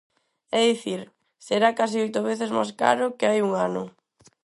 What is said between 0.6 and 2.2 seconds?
dicir, será case oito